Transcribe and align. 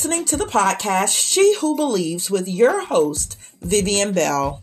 Listening 0.00 0.24
to 0.24 0.38
the 0.38 0.46
podcast 0.46 1.14
She 1.14 1.56
Who 1.58 1.76
Believes 1.76 2.30
with 2.30 2.48
your 2.48 2.86
host, 2.86 3.36
Vivian 3.60 4.12
Bell. 4.12 4.62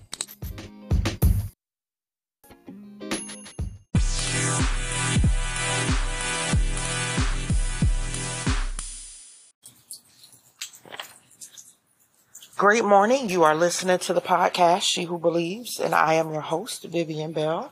Great 12.56 12.84
morning. 12.84 13.30
You 13.30 13.44
are 13.44 13.54
listening 13.54 14.00
to 14.00 14.14
the 14.14 14.22
podcast 14.22 14.82
She 14.86 15.04
Who 15.04 15.20
Believes, 15.20 15.80
and 15.80 15.94
I 15.94 16.16
am 16.16 16.34
your 16.34 16.42
host, 16.42 16.86
Vivian 16.86 17.34
Bell. 17.34 17.72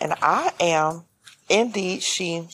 And 0.00 0.14
I 0.20 0.50
am 0.58 1.04
indeed 1.48 2.02
she 2.02 2.48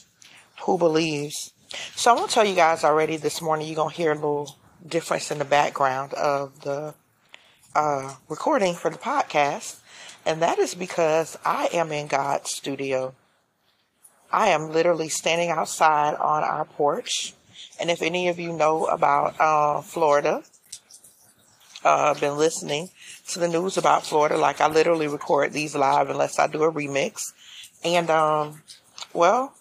who 0.65 0.77
believes. 0.77 1.54
So 1.97 2.11
I'm 2.11 2.27
to 2.27 2.33
tell 2.33 2.45
you 2.45 2.55
guys 2.55 2.85
already 2.85 3.17
this 3.17 3.41
morning, 3.41 3.67
you're 3.67 3.77
going 3.77 3.91
to 3.91 3.97
hear 3.97 4.13
a 4.13 4.15
little 4.15 4.57
difference 4.87 5.31
in 5.31 5.39
the 5.39 5.45
background 5.45 6.13
of 6.15 6.61
the 6.63 6.95
uh, 7.75 8.15
recording 8.29 8.75
for 8.75 8.91
the 8.91 8.99
podcast. 8.99 9.79
And 10.27 10.41
that 10.43 10.59
is 10.59 10.75
because 10.75 11.39
I 11.45 11.69
am 11.73 11.93
in 11.93 12.07
God's 12.07 12.51
studio. 12.51 13.15
I 14.33 14.49
am 14.49 14.73
literally 14.73 15.09
standing 15.09 15.51
outside 15.51 16.15
on 16.15 16.43
our 16.43 16.65
porch. 16.65 17.35
And 17.81 17.91
if 17.91 18.03
any 18.03 18.29
of 18.29 18.39
you 18.39 18.53
know 18.53 18.87
about 18.87 19.39
uh, 19.41 19.81
Florida, 19.81 20.43
uh, 21.85 22.15
been 22.15 22.37
listening 22.37 22.91
to 23.29 23.39
the 23.39 23.49
news 23.49 23.77
about 23.77 24.07
Florida, 24.07 24.37
like 24.37 24.61
I 24.61 24.69
literally 24.69 25.07
record 25.07 25.53
these 25.53 25.75
live 25.75 26.09
unless 26.11 26.39
I 26.39 26.47
do 26.47 26.63
a 26.63 26.73
remix. 26.73 27.33
And, 27.85 28.09
um, 28.11 28.63
well, 29.13 29.55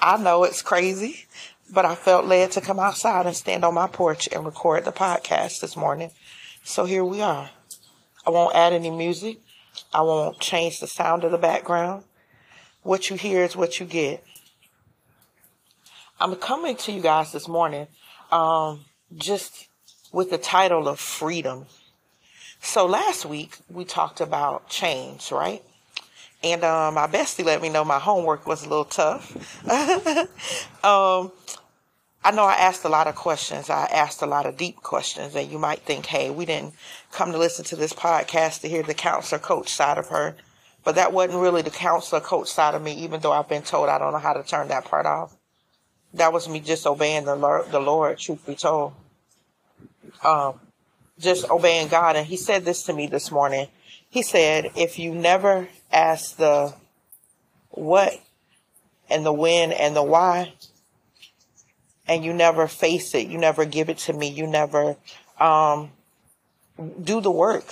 I 0.00 0.16
know 0.16 0.42
it's 0.42 0.62
crazy, 0.62 1.26
but 1.72 1.86
I 1.86 1.94
felt 1.94 2.26
led 2.26 2.52
to 2.52 2.60
come 2.60 2.78
outside 2.78 3.24
and 3.24 3.34
stand 3.34 3.64
on 3.64 3.72
my 3.72 3.86
porch 3.86 4.28
and 4.30 4.44
record 4.44 4.84
the 4.84 4.92
podcast 4.92 5.60
this 5.60 5.74
morning. 5.74 6.10
So 6.62 6.84
here 6.84 7.04
we 7.04 7.22
are. 7.22 7.48
I 8.26 8.30
won't 8.30 8.54
add 8.54 8.74
any 8.74 8.90
music. 8.90 9.38
I 9.92 10.02
won't 10.02 10.38
change 10.38 10.80
the 10.80 10.86
sound 10.86 11.24
of 11.24 11.32
the 11.32 11.38
background. 11.38 12.04
What 12.82 13.08
you 13.08 13.16
hear 13.16 13.42
is 13.42 13.56
what 13.56 13.80
you 13.80 13.86
get. 13.86 14.22
I'm 16.20 16.36
coming 16.36 16.76
to 16.76 16.92
you 16.92 17.00
guys 17.00 17.32
this 17.32 17.48
morning, 17.48 17.86
um, 18.30 18.84
just 19.16 19.68
with 20.12 20.30
the 20.30 20.38
title 20.38 20.88
of 20.88 21.00
freedom. 21.00 21.66
So 22.60 22.84
last 22.86 23.24
week 23.24 23.56
we 23.70 23.84
talked 23.84 24.20
about 24.20 24.68
change, 24.68 25.32
right? 25.32 25.62
And 26.44 26.64
um, 26.64 26.94
my 26.94 27.06
bestie 27.06 27.44
let 27.44 27.62
me 27.62 27.68
know 27.70 27.84
my 27.84 27.98
homework 27.98 28.46
was 28.46 28.64
a 28.64 28.68
little 28.68 28.84
tough. 28.84 29.64
um, 30.84 31.32
I 32.24 32.30
know 32.30 32.44
I 32.44 32.54
asked 32.54 32.84
a 32.84 32.88
lot 32.88 33.08
of 33.08 33.16
questions. 33.16 33.68
I 33.68 33.84
asked 33.86 34.22
a 34.22 34.26
lot 34.26 34.46
of 34.46 34.56
deep 34.56 34.76
questions, 34.76 35.34
and 35.34 35.50
you 35.50 35.58
might 35.58 35.80
think, 35.80 36.06
hey, 36.06 36.30
we 36.30 36.46
didn't 36.46 36.74
come 37.10 37.32
to 37.32 37.38
listen 37.38 37.64
to 37.66 37.76
this 37.76 37.92
podcast 37.92 38.60
to 38.60 38.68
hear 38.68 38.84
the 38.84 38.94
counselor 38.94 39.40
coach 39.40 39.68
side 39.70 39.98
of 39.98 40.08
her. 40.08 40.36
But 40.84 40.94
that 40.94 41.12
wasn't 41.12 41.40
really 41.40 41.62
the 41.62 41.70
counselor 41.70 42.20
coach 42.20 42.48
side 42.48 42.74
of 42.74 42.82
me, 42.82 42.92
even 42.94 43.20
though 43.20 43.32
I've 43.32 43.48
been 43.48 43.62
told 43.62 43.88
I 43.88 43.98
don't 43.98 44.12
know 44.12 44.18
how 44.18 44.34
to 44.34 44.42
turn 44.42 44.68
that 44.68 44.84
part 44.84 45.06
off. 45.06 45.36
That 46.14 46.32
was 46.32 46.48
me 46.48 46.60
just 46.60 46.86
obeying 46.86 47.24
the 47.24 47.34
Lord, 47.36 47.70
the 47.72 47.80
Lord 47.80 48.18
truth 48.18 48.46
be 48.46 48.54
told. 48.54 48.92
Um, 50.22 50.60
just 51.18 51.48
obeying 51.50 51.88
God. 51.88 52.16
And 52.16 52.26
he 52.26 52.36
said 52.36 52.64
this 52.64 52.84
to 52.84 52.92
me 52.92 53.06
this 53.06 53.30
morning. 53.30 53.68
He 54.10 54.22
said, 54.22 54.70
if 54.76 54.98
you 54.98 55.14
never 55.14 55.68
ask 55.90 56.36
the 56.36 56.74
what 57.70 58.20
and 59.08 59.24
the 59.24 59.32
when 59.32 59.72
and 59.72 59.96
the 59.96 60.02
why, 60.02 60.52
and 62.06 62.24
you 62.24 62.32
never 62.32 62.66
face 62.66 63.14
it, 63.14 63.28
you 63.28 63.38
never 63.38 63.64
give 63.64 63.88
it 63.88 63.98
to 63.98 64.12
me, 64.12 64.28
you 64.28 64.46
never 64.46 64.96
um, 65.38 65.90
do 67.02 67.20
the 67.20 67.30
work, 67.30 67.64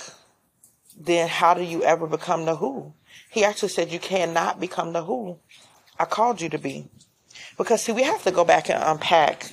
then 0.99 1.27
how 1.27 1.53
do 1.53 1.63
you 1.63 1.83
ever 1.83 2.07
become 2.07 2.45
the 2.45 2.55
who? 2.55 2.93
He 3.29 3.43
actually 3.43 3.69
said 3.69 3.91
you 3.91 3.99
cannot 3.99 4.59
become 4.59 4.93
the 4.93 5.03
who 5.03 5.37
I 5.99 6.05
called 6.05 6.41
you 6.41 6.49
to 6.49 6.57
be. 6.57 6.87
Because 7.57 7.83
see, 7.83 7.91
we 7.91 8.03
have 8.03 8.23
to 8.23 8.31
go 8.31 8.43
back 8.43 8.69
and 8.69 8.81
unpack 8.83 9.51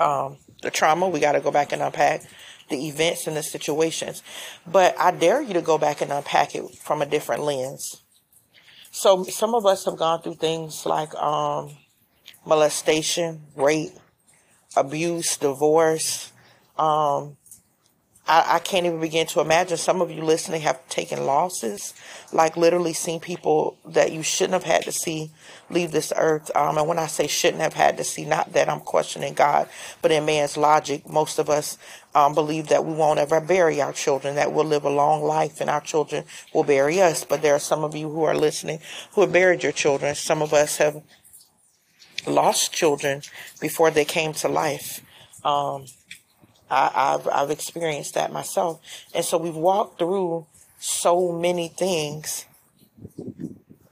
um, 0.00 0.38
the 0.62 0.70
trauma. 0.70 1.08
We 1.08 1.20
got 1.20 1.32
to 1.32 1.40
go 1.40 1.50
back 1.50 1.72
and 1.72 1.82
unpack 1.82 2.22
the 2.68 2.88
events 2.88 3.26
and 3.26 3.36
the 3.36 3.42
situations. 3.42 4.22
But 4.66 4.98
I 4.98 5.10
dare 5.10 5.40
you 5.40 5.54
to 5.54 5.62
go 5.62 5.78
back 5.78 6.00
and 6.00 6.12
unpack 6.12 6.54
it 6.54 6.64
from 6.76 7.02
a 7.02 7.06
different 7.06 7.42
lens. 7.42 8.02
So 8.90 9.24
some 9.24 9.54
of 9.54 9.66
us 9.66 9.84
have 9.84 9.96
gone 9.96 10.22
through 10.22 10.36
things 10.36 10.84
like 10.84 11.14
um, 11.14 11.76
molestation, 12.44 13.42
rape, 13.56 13.92
abuse, 14.76 15.36
divorce. 15.36 16.32
Um, 16.76 17.36
I, 18.26 18.56
I 18.56 18.58
can't 18.58 18.86
even 18.86 19.00
begin 19.00 19.26
to 19.28 19.40
imagine. 19.40 19.76
Some 19.76 20.00
of 20.00 20.10
you 20.10 20.22
listening 20.22 20.60
have 20.62 20.86
taken 20.88 21.24
losses, 21.24 21.94
like 22.32 22.56
literally 22.56 22.92
seen 22.92 23.20
people 23.20 23.78
that 23.86 24.12
you 24.12 24.22
shouldn't 24.22 24.52
have 24.52 24.64
had 24.64 24.82
to 24.84 24.92
see 24.92 25.30
leave 25.70 25.92
this 25.92 26.12
earth. 26.16 26.50
Um, 26.54 26.78
and 26.78 26.88
when 26.88 26.98
I 26.98 27.06
say 27.06 27.26
shouldn't 27.26 27.62
have 27.62 27.74
had 27.74 27.96
to 27.98 28.04
see, 28.04 28.24
not 28.24 28.52
that 28.52 28.68
I'm 28.68 28.80
questioning 28.80 29.34
God, 29.34 29.68
but 30.02 30.12
in 30.12 30.24
man's 30.24 30.56
logic, 30.56 31.08
most 31.08 31.38
of 31.38 31.50
us 31.50 31.78
um, 32.14 32.34
believe 32.34 32.68
that 32.68 32.84
we 32.84 32.94
won't 32.94 33.18
ever 33.18 33.40
bury 33.40 33.80
our 33.80 33.92
children, 33.92 34.34
that 34.36 34.52
we'll 34.52 34.64
live 34.64 34.84
a 34.84 34.90
long 34.90 35.22
life 35.22 35.60
and 35.60 35.70
our 35.70 35.80
children 35.80 36.24
will 36.54 36.64
bury 36.64 37.00
us. 37.00 37.24
But 37.24 37.42
there 37.42 37.54
are 37.54 37.60
some 37.60 37.84
of 37.84 37.94
you 37.94 38.10
who 38.10 38.24
are 38.24 38.36
listening 38.36 38.80
who 39.12 39.22
have 39.22 39.32
buried 39.32 39.62
your 39.62 39.72
children. 39.72 40.14
Some 40.14 40.42
of 40.42 40.52
us 40.52 40.76
have 40.78 41.02
lost 42.26 42.72
children 42.72 43.22
before 43.60 43.90
they 43.90 44.04
came 44.04 44.32
to 44.34 44.48
life. 44.48 45.00
Um, 45.44 45.86
I, 46.70 46.90
have 47.12 47.28
I've 47.28 47.50
experienced 47.50 48.14
that 48.14 48.32
myself. 48.32 48.80
And 49.14 49.24
so 49.24 49.38
we've 49.38 49.54
walked 49.54 49.98
through 49.98 50.46
so 50.78 51.32
many 51.32 51.68
things, 51.68 52.44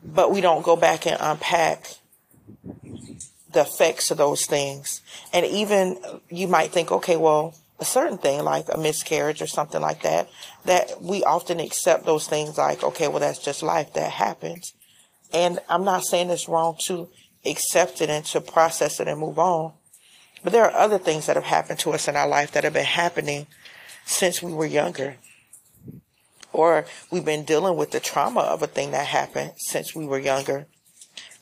but 0.04 0.30
we 0.30 0.40
don't 0.40 0.62
go 0.62 0.76
back 0.76 1.06
and 1.06 1.16
unpack 1.20 1.96
the 3.52 3.62
effects 3.62 4.10
of 4.10 4.18
those 4.18 4.44
things. 4.44 5.00
And 5.32 5.46
even 5.46 5.98
you 6.28 6.46
might 6.46 6.72
think, 6.72 6.92
okay, 6.92 7.16
well, 7.16 7.54
a 7.78 7.84
certain 7.84 8.18
thing 8.18 8.42
like 8.42 8.66
a 8.72 8.78
miscarriage 8.78 9.42
or 9.42 9.46
something 9.46 9.80
like 9.80 10.02
that, 10.02 10.28
that 10.64 11.02
we 11.02 11.24
often 11.24 11.60
accept 11.60 12.04
those 12.04 12.26
things 12.26 12.58
like, 12.58 12.82
okay, 12.82 13.08
well, 13.08 13.20
that's 13.20 13.38
just 13.38 13.62
life 13.62 13.92
that 13.94 14.12
happens. 14.12 14.74
And 15.32 15.58
I'm 15.68 15.84
not 15.84 16.04
saying 16.04 16.30
it's 16.30 16.48
wrong 16.48 16.76
to 16.86 17.08
accept 17.48 18.00
it 18.00 18.10
and 18.10 18.24
to 18.26 18.40
process 18.40 19.00
it 19.00 19.08
and 19.08 19.20
move 19.20 19.38
on. 19.38 19.72
But 20.42 20.52
there 20.52 20.64
are 20.64 20.76
other 20.76 20.98
things 20.98 21.26
that 21.26 21.36
have 21.36 21.44
happened 21.44 21.78
to 21.80 21.92
us 21.92 22.08
in 22.08 22.16
our 22.16 22.28
life 22.28 22.52
that 22.52 22.64
have 22.64 22.72
been 22.72 22.84
happening 22.84 23.46
since 24.04 24.42
we 24.42 24.52
were 24.52 24.66
younger. 24.66 25.16
Or 26.52 26.86
we've 27.10 27.24
been 27.24 27.44
dealing 27.44 27.76
with 27.76 27.90
the 27.90 28.00
trauma 28.00 28.40
of 28.40 28.62
a 28.62 28.66
thing 28.66 28.92
that 28.92 29.06
happened 29.06 29.52
since 29.56 29.94
we 29.94 30.06
were 30.06 30.18
younger. 30.18 30.66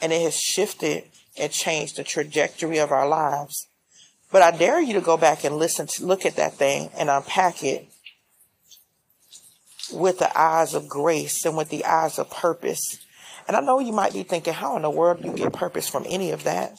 And 0.00 0.12
it 0.12 0.22
has 0.22 0.38
shifted 0.38 1.04
and 1.38 1.52
changed 1.52 1.96
the 1.96 2.04
trajectory 2.04 2.78
of 2.78 2.92
our 2.92 3.08
lives. 3.08 3.68
But 4.32 4.42
I 4.42 4.50
dare 4.50 4.80
you 4.80 4.94
to 4.94 5.00
go 5.00 5.16
back 5.16 5.44
and 5.44 5.56
listen 5.56 5.86
to 5.86 6.06
look 6.06 6.26
at 6.26 6.36
that 6.36 6.54
thing 6.54 6.90
and 6.96 7.08
unpack 7.08 7.62
it 7.62 7.88
with 9.92 10.18
the 10.18 10.36
eyes 10.38 10.74
of 10.74 10.88
grace 10.88 11.44
and 11.44 11.56
with 11.56 11.68
the 11.68 11.84
eyes 11.84 12.18
of 12.18 12.30
purpose. 12.30 12.98
And 13.46 13.56
I 13.56 13.60
know 13.60 13.78
you 13.78 13.92
might 13.92 14.12
be 14.12 14.22
thinking, 14.22 14.54
how 14.54 14.76
in 14.76 14.82
the 14.82 14.90
world 14.90 15.22
do 15.22 15.28
you 15.28 15.34
get 15.34 15.52
purpose 15.52 15.88
from 15.88 16.04
any 16.08 16.30
of 16.30 16.44
that? 16.44 16.78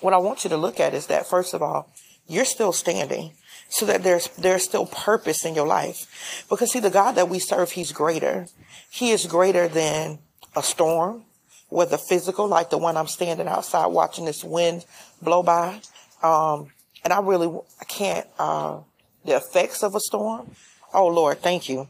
what 0.00 0.14
I 0.14 0.18
want 0.18 0.44
you 0.44 0.50
to 0.50 0.56
look 0.56 0.80
at 0.80 0.94
is 0.94 1.06
that 1.06 1.26
first 1.26 1.54
of 1.54 1.62
all, 1.62 1.90
you're 2.26 2.44
still 2.44 2.72
standing 2.72 3.32
so 3.68 3.86
that 3.86 4.02
there's 4.02 4.28
there's 4.36 4.64
still 4.64 4.86
purpose 4.86 5.44
in 5.44 5.54
your 5.54 5.66
life. 5.66 6.44
Because 6.48 6.72
see 6.72 6.80
the 6.80 6.90
God 6.90 7.12
that 7.12 7.28
we 7.28 7.38
serve, 7.38 7.72
he's 7.72 7.92
greater. 7.92 8.46
He 8.90 9.10
is 9.10 9.26
greater 9.26 9.68
than 9.68 10.18
a 10.56 10.62
storm, 10.62 11.24
whether 11.68 11.96
physical, 11.96 12.46
like 12.46 12.70
the 12.70 12.78
one 12.78 12.96
I'm 12.96 13.06
standing 13.06 13.48
outside 13.48 13.86
watching 13.86 14.24
this 14.24 14.44
wind 14.44 14.84
blow 15.20 15.42
by. 15.42 15.80
Um, 16.22 16.70
and 17.04 17.12
I 17.12 17.20
really 17.20 17.48
I 17.80 17.84
can't 17.84 18.26
uh, 18.38 18.80
the 19.24 19.36
effects 19.36 19.82
of 19.82 19.94
a 19.94 20.00
storm. 20.00 20.50
Oh 20.92 21.08
Lord, 21.08 21.40
thank 21.40 21.68
you. 21.68 21.88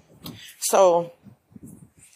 So 0.61 1.13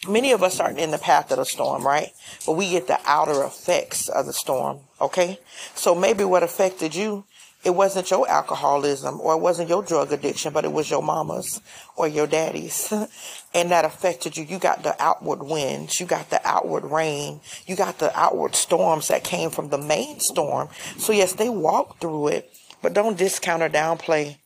many 0.09 0.33
of 0.33 0.43
us 0.43 0.61
aren't 0.61 0.79
in 0.79 0.91
the 0.91 0.99
path 0.99 1.31
of 1.31 1.39
the 1.39 1.45
storm, 1.45 1.87
right? 1.87 2.11
But 2.47 2.53
we 2.53 2.71
get 2.71 2.87
the 2.87 2.99
outer 3.05 3.43
effects 3.45 4.09
of 4.09 4.27
the 4.27 4.33
storm, 4.33 4.81
okay? 5.01 5.39
So 5.75 5.95
maybe 5.95 6.25
what 6.25 6.43
affected 6.43 6.95
you, 6.95 7.25
it 7.65 7.71
wasn't 7.71 8.11
your 8.11 8.29
alcoholism 8.29 9.21
or 9.21 9.35
it 9.35 9.41
wasn't 9.41 9.69
your 9.69 9.85
drug 9.85 10.13
addiction, 10.13 10.53
but 10.53 10.65
it 10.65 10.73
was 10.73 10.91
your 10.91 11.03
mama's 11.03 11.61
or 11.97 12.09
your 12.09 12.27
daddy's. 12.27 12.93
and 13.55 13.71
that 13.71 13.85
affected 13.85 14.37
you. 14.37 14.45
You 14.45 14.59
got 14.59 14.83
the 14.83 15.01
outward 15.01 15.45
winds. 15.45 16.01
You 16.01 16.07
got 16.07 16.31
the 16.31 16.41
outward 16.47 16.85
rain. 16.85 17.41
You 17.67 17.77
got 17.77 17.99
the 17.99 18.17
outward 18.19 18.57
storms 18.57 19.09
that 19.09 19.23
came 19.23 19.51
from 19.51 19.69
the 19.69 19.79
main 19.79 20.19
storm. 20.19 20.71
So 20.99 21.13
yes, 21.13 21.35
they 21.35 21.49
walked 21.49 22.01
through 22.01 22.29
it, 22.29 22.51
but 22.83 22.95
don't 22.95 23.17
discount 23.17 23.63
or 23.63 23.69
downplay 23.69 24.39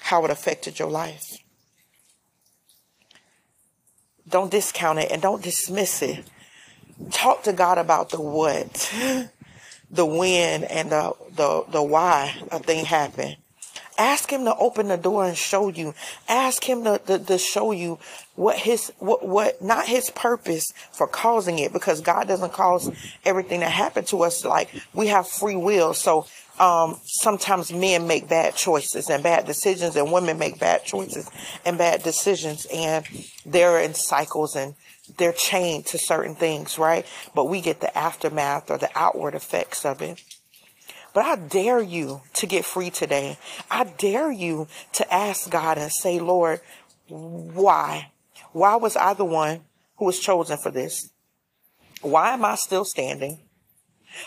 how 0.00 0.24
it 0.24 0.30
affected 0.30 0.78
your 0.78 0.90
life. 0.90 1.36
Don't 4.28 4.50
discount 4.50 4.98
it 4.98 5.10
and 5.10 5.22
don't 5.22 5.42
dismiss 5.42 6.02
it. 6.02 6.24
Talk 7.10 7.42
to 7.44 7.52
God 7.52 7.78
about 7.78 8.10
the 8.10 8.20
what. 8.20 8.92
the 9.90 10.04
when 10.04 10.64
and 10.64 10.90
the, 10.90 11.12
the, 11.34 11.64
the 11.70 11.82
why 11.82 12.34
a 12.50 12.58
thing 12.58 12.84
happened. 12.84 13.36
Ask 13.98 14.30
him 14.30 14.44
to 14.44 14.54
open 14.56 14.88
the 14.88 14.98
door 14.98 15.24
and 15.24 15.36
show 15.36 15.68
you. 15.68 15.94
Ask 16.28 16.62
him 16.64 16.84
to, 16.84 16.98
to, 17.06 17.18
to, 17.18 17.38
show 17.38 17.72
you 17.72 17.98
what 18.34 18.58
his, 18.58 18.92
what, 18.98 19.26
what, 19.26 19.62
not 19.62 19.86
his 19.86 20.10
purpose 20.10 20.72
for 20.92 21.06
causing 21.06 21.58
it 21.58 21.72
because 21.72 22.02
God 22.02 22.28
doesn't 22.28 22.52
cause 22.52 22.90
everything 23.24 23.60
that 23.60 23.72
happened 23.72 24.06
to 24.08 24.22
us. 24.22 24.44
Like 24.44 24.68
we 24.92 25.06
have 25.06 25.26
free 25.26 25.56
will. 25.56 25.94
So, 25.94 26.26
um, 26.58 26.98
sometimes 27.04 27.72
men 27.72 28.06
make 28.06 28.28
bad 28.28 28.54
choices 28.54 29.10
and 29.10 29.22
bad 29.22 29.46
decisions 29.46 29.96
and 29.96 30.12
women 30.12 30.38
make 30.38 30.58
bad 30.58 30.84
choices 30.84 31.30
and 31.64 31.76
bad 31.76 32.02
decisions 32.02 32.66
and 32.72 33.04
they're 33.44 33.80
in 33.80 33.94
cycles 33.94 34.56
and 34.56 34.74
they're 35.18 35.32
chained 35.32 35.86
to 35.86 35.98
certain 35.98 36.34
things, 36.34 36.78
right? 36.78 37.06
But 37.34 37.44
we 37.44 37.60
get 37.60 37.80
the 37.80 37.96
aftermath 37.96 38.70
or 38.70 38.78
the 38.78 38.90
outward 38.94 39.34
effects 39.34 39.84
of 39.84 40.02
it. 40.02 40.22
But 41.14 41.24
I 41.24 41.36
dare 41.36 41.80
you 41.80 42.22
to 42.34 42.46
get 42.46 42.64
free 42.64 42.90
today. 42.90 43.38
I 43.70 43.84
dare 43.84 44.30
you 44.30 44.68
to 44.92 45.14
ask 45.14 45.48
God 45.48 45.78
and 45.78 45.90
say, 45.90 46.18
Lord, 46.18 46.60
why? 47.08 48.10
Why 48.52 48.76
was 48.76 48.96
I 48.96 49.14
the 49.14 49.24
one 49.24 49.60
who 49.96 50.06
was 50.06 50.18
chosen 50.18 50.58
for 50.58 50.70
this? 50.70 51.10
Why 52.02 52.32
am 52.32 52.44
I 52.44 52.56
still 52.56 52.84
standing? 52.84 53.38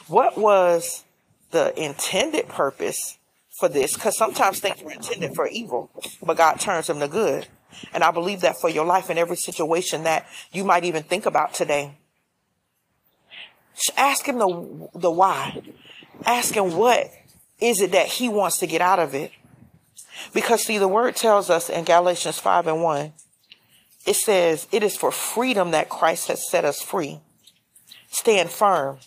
What 0.07 0.37
was 0.37 1.03
the 1.51 1.77
intended 1.81 2.47
purpose 2.47 3.17
for 3.59 3.69
this? 3.69 3.93
Because 3.93 4.17
sometimes 4.17 4.59
things 4.59 4.81
were 4.81 4.91
intended 4.91 5.35
for 5.35 5.47
evil, 5.47 5.89
but 6.21 6.37
God 6.37 6.59
turns 6.59 6.87
them 6.87 6.99
to 6.99 7.07
good. 7.07 7.47
And 7.93 8.03
I 8.03 8.11
believe 8.11 8.41
that 8.41 8.59
for 8.59 8.69
your 8.69 8.85
life 8.85 9.09
in 9.09 9.17
every 9.17 9.37
situation 9.37 10.03
that 10.03 10.25
you 10.51 10.63
might 10.63 10.83
even 10.83 11.03
think 11.03 11.25
about 11.25 11.53
today. 11.53 11.97
Ask 13.95 14.25
him 14.25 14.39
the, 14.39 14.89
the 14.95 15.11
why 15.11 15.61
Ask 16.25 16.53
him 16.55 16.75
what 16.75 17.09
is 17.59 17.81
it 17.81 17.91
that 17.93 18.07
he 18.07 18.29
wants 18.29 18.57
to 18.59 18.67
get 18.67 18.81
out 18.81 18.99
of 18.99 19.13
it. 19.13 19.31
Because 20.33 20.65
see, 20.65 20.77
the 20.77 20.87
word 20.87 21.15
tells 21.15 21.49
us 21.49 21.69
in 21.69 21.85
Galatians 21.85 22.39
5 22.39 22.67
and 22.67 22.83
1, 22.83 23.13
it 24.05 24.15
says, 24.15 24.67
it 24.71 24.83
is 24.83 24.97
for 24.97 25.11
freedom 25.11 25.71
that 25.71 25.89
Christ 25.89 26.27
has 26.27 26.49
set 26.49 26.65
us 26.65 26.81
free. 26.81 27.19
Stand 28.09 28.49
firm 28.49 28.99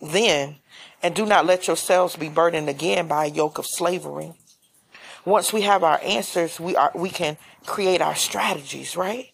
then 0.00 0.56
and 1.02 1.14
do 1.14 1.26
not 1.26 1.46
let 1.46 1.66
yourselves 1.66 2.16
be 2.16 2.28
burdened 2.28 2.68
again 2.68 3.06
by 3.06 3.26
a 3.26 3.30
yoke 3.30 3.58
of 3.58 3.66
slavery. 3.66 4.32
Once 5.24 5.52
we 5.52 5.62
have 5.62 5.84
our 5.84 6.00
answers, 6.02 6.58
we 6.58 6.74
are, 6.76 6.90
we 6.94 7.10
can 7.10 7.36
create 7.66 8.00
our 8.00 8.14
strategies, 8.14 8.96
right? 8.96 9.30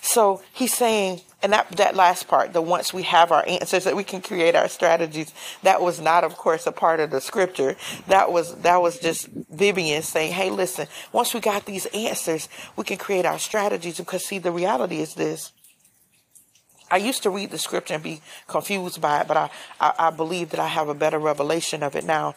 So 0.00 0.42
he's 0.52 0.74
saying, 0.74 1.20
and 1.42 1.52
that, 1.52 1.70
that 1.72 1.94
last 1.94 2.26
part, 2.26 2.52
the 2.52 2.60
once 2.60 2.92
we 2.92 3.02
have 3.04 3.30
our 3.30 3.44
answers 3.46 3.84
that 3.84 3.94
we 3.94 4.02
can 4.02 4.20
create 4.20 4.56
our 4.56 4.68
strategies, 4.68 5.32
that 5.62 5.80
was 5.80 6.00
not, 6.00 6.24
of 6.24 6.36
course, 6.36 6.66
a 6.66 6.72
part 6.72 6.98
of 7.00 7.10
the 7.10 7.20
scripture. 7.20 7.76
That 8.08 8.32
was, 8.32 8.54
that 8.62 8.82
was 8.82 8.98
just 8.98 9.28
Vivian 9.28 10.02
saying, 10.02 10.32
Hey, 10.32 10.50
listen, 10.50 10.88
once 11.12 11.32
we 11.34 11.40
got 11.40 11.66
these 11.66 11.86
answers, 11.86 12.48
we 12.76 12.84
can 12.84 12.98
create 12.98 13.24
our 13.24 13.38
strategies 13.38 13.98
because 13.98 14.26
see, 14.26 14.38
the 14.38 14.50
reality 14.50 15.00
is 15.00 15.14
this. 15.14 15.52
I 16.92 16.98
used 16.98 17.22
to 17.22 17.30
read 17.30 17.50
the 17.50 17.58
scripture 17.58 17.94
and 17.94 18.02
be 18.02 18.20
confused 18.46 19.00
by 19.00 19.22
it, 19.22 19.26
but 19.26 19.38
I, 19.38 19.50
I, 19.80 19.94
I 19.98 20.10
believe 20.10 20.50
that 20.50 20.60
I 20.60 20.68
have 20.68 20.90
a 20.90 20.94
better 20.94 21.18
revelation 21.18 21.82
of 21.82 21.96
it 21.96 22.04
now. 22.04 22.34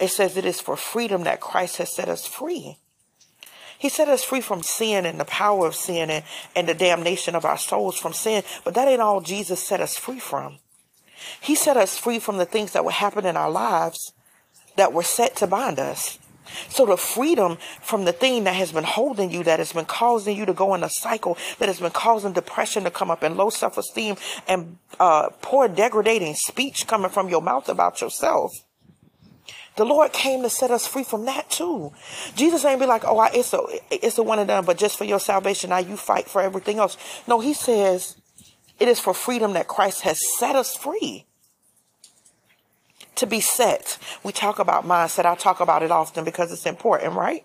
It 0.00 0.08
says 0.08 0.38
it 0.38 0.46
is 0.46 0.62
for 0.62 0.78
freedom 0.78 1.24
that 1.24 1.40
Christ 1.40 1.76
has 1.76 1.94
set 1.94 2.08
us 2.08 2.26
free. 2.26 2.78
He 3.78 3.90
set 3.90 4.08
us 4.08 4.24
free 4.24 4.40
from 4.40 4.62
sin 4.62 5.04
and 5.04 5.20
the 5.20 5.26
power 5.26 5.66
of 5.66 5.74
sin 5.74 6.08
and, 6.08 6.24
and 6.56 6.66
the 6.66 6.74
damnation 6.74 7.34
of 7.34 7.44
our 7.44 7.58
souls 7.58 7.98
from 7.98 8.14
sin. 8.14 8.44
But 8.64 8.72
that 8.74 8.88
ain't 8.88 9.02
all 9.02 9.20
Jesus 9.20 9.62
set 9.62 9.80
us 9.80 9.98
free 9.98 10.20
from. 10.20 10.58
He 11.42 11.54
set 11.54 11.76
us 11.76 11.98
free 11.98 12.18
from 12.18 12.38
the 12.38 12.46
things 12.46 12.72
that 12.72 12.86
would 12.86 12.94
happen 12.94 13.26
in 13.26 13.36
our 13.36 13.50
lives 13.50 14.14
that 14.76 14.94
were 14.94 15.02
set 15.02 15.36
to 15.36 15.46
bind 15.46 15.78
us. 15.78 16.18
So 16.68 16.86
the 16.86 16.96
freedom 16.96 17.58
from 17.80 18.04
the 18.04 18.12
thing 18.12 18.44
that 18.44 18.54
has 18.54 18.72
been 18.72 18.84
holding 18.84 19.30
you, 19.30 19.44
that 19.44 19.58
has 19.58 19.72
been 19.72 19.84
causing 19.84 20.36
you 20.36 20.46
to 20.46 20.52
go 20.52 20.74
in 20.74 20.82
a 20.82 20.88
cycle, 20.88 21.38
that 21.58 21.68
has 21.68 21.80
been 21.80 21.90
causing 21.92 22.32
depression 22.32 22.84
to 22.84 22.90
come 22.90 23.10
up 23.10 23.22
and 23.22 23.36
low 23.36 23.50
self-esteem 23.50 24.16
and 24.48 24.78
uh, 24.98 25.28
poor 25.40 25.68
degrading 25.68 26.34
speech 26.34 26.86
coming 26.86 27.10
from 27.10 27.28
your 27.28 27.42
mouth 27.42 27.68
about 27.68 28.00
yourself. 28.00 28.52
The 29.76 29.84
Lord 29.84 30.12
came 30.12 30.42
to 30.42 30.50
set 30.50 30.70
us 30.70 30.86
free 30.86 31.04
from 31.04 31.24
that 31.24 31.48
too. 31.48 31.92
Jesus 32.34 32.64
ain't 32.64 32.80
be 32.80 32.86
like, 32.86 33.04
oh, 33.06 33.18
I, 33.18 33.30
it's 33.32 33.54
a, 33.54 33.60
it's 33.90 34.18
a 34.18 34.22
one 34.22 34.38
and 34.38 34.48
done, 34.48 34.66
but 34.66 34.76
just 34.76 34.98
for 34.98 35.04
your 35.04 35.20
salvation, 35.20 35.70
now 35.70 35.78
you 35.78 35.96
fight 35.96 36.28
for 36.28 36.42
everything 36.42 36.78
else. 36.78 36.98
No, 37.26 37.40
he 37.40 37.54
says 37.54 38.16
it 38.78 38.88
is 38.88 39.00
for 39.00 39.14
freedom 39.14 39.54
that 39.54 39.68
Christ 39.68 40.02
has 40.02 40.20
set 40.38 40.56
us 40.56 40.76
free. 40.76 41.24
To 43.16 43.26
be 43.26 43.40
set. 43.40 43.98
We 44.22 44.32
talk 44.32 44.58
about 44.58 44.86
mindset. 44.86 45.26
I 45.26 45.34
talk 45.34 45.60
about 45.60 45.82
it 45.82 45.90
often 45.90 46.24
because 46.24 46.50
it's 46.50 46.66
important, 46.66 47.14
right? 47.14 47.44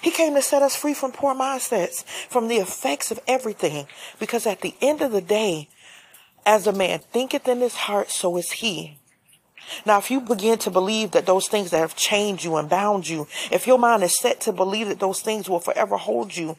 He 0.00 0.10
came 0.10 0.34
to 0.34 0.42
set 0.42 0.62
us 0.62 0.76
free 0.76 0.94
from 0.94 1.12
poor 1.12 1.34
mindsets, 1.34 2.04
from 2.04 2.48
the 2.48 2.56
effects 2.56 3.10
of 3.10 3.20
everything. 3.26 3.86
Because 4.18 4.46
at 4.46 4.60
the 4.60 4.74
end 4.80 5.02
of 5.02 5.12
the 5.12 5.20
day, 5.20 5.68
as 6.46 6.66
a 6.66 6.72
man 6.72 7.00
thinketh 7.00 7.48
in 7.48 7.60
his 7.60 7.74
heart, 7.74 8.10
so 8.10 8.36
is 8.36 8.52
he. 8.52 8.98
Now, 9.84 9.98
if 9.98 10.10
you 10.10 10.20
begin 10.20 10.58
to 10.58 10.70
believe 10.70 11.12
that 11.12 11.26
those 11.26 11.48
things 11.48 11.70
that 11.70 11.78
have 11.78 11.96
chained 11.96 12.42
you 12.42 12.56
and 12.56 12.68
bound 12.68 13.08
you, 13.08 13.26
if 13.50 13.66
your 13.66 13.78
mind 13.78 14.02
is 14.02 14.18
set 14.18 14.40
to 14.42 14.52
believe 14.52 14.88
that 14.88 15.00
those 15.00 15.20
things 15.20 15.48
will 15.48 15.60
forever 15.60 15.96
hold 15.96 16.36
you, 16.36 16.56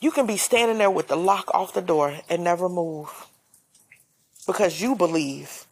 you 0.00 0.10
can 0.10 0.26
be 0.26 0.36
standing 0.36 0.78
there 0.78 0.90
with 0.90 1.08
the 1.08 1.16
lock 1.16 1.50
off 1.52 1.74
the 1.74 1.82
door 1.82 2.20
and 2.28 2.42
never 2.42 2.68
move 2.68 3.26
because 4.46 4.80
you 4.80 4.94
believe 4.94 5.66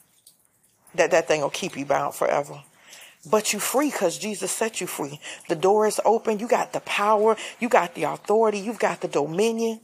that 0.98 1.10
that 1.10 1.26
thing 1.26 1.40
will 1.40 1.50
keep 1.50 1.76
you 1.76 1.84
bound 1.84 2.14
forever. 2.14 2.62
But 3.28 3.52
you 3.52 3.58
free 3.58 3.90
because 3.90 4.18
Jesus 4.18 4.52
set 4.52 4.80
you 4.80 4.86
free. 4.86 5.20
The 5.48 5.56
door 5.56 5.86
is 5.86 6.00
open. 6.04 6.38
You 6.38 6.48
got 6.48 6.72
the 6.72 6.80
power. 6.80 7.36
You 7.58 7.68
got 7.68 7.94
the 7.94 8.04
authority. 8.04 8.58
You've 8.58 8.78
got 8.78 9.00
the 9.00 9.08
dominion. 9.08 9.80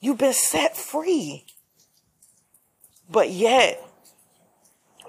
You've 0.00 0.18
been 0.18 0.34
set 0.34 0.76
free. 0.76 1.44
But 3.08 3.30
yet, 3.30 3.82